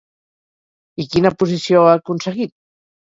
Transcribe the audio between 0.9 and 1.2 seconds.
I